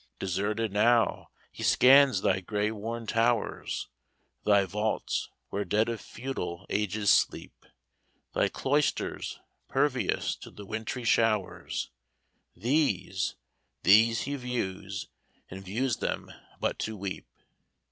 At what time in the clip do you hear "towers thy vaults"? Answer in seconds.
3.05-5.29